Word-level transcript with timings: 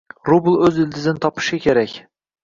Rubl 0.27 0.55
o'z 0.67 0.79
ildizini 0.83 1.21
topishi 1.25 1.59
kerak 1.67 1.93